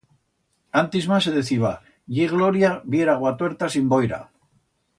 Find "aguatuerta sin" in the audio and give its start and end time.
3.15-3.93